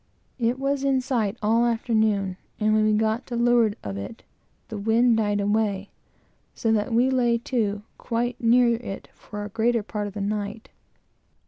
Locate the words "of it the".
3.83-4.77